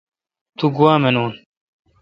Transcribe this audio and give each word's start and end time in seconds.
تو 0.57 0.65
گوا 0.75 0.93
منون 1.03 1.31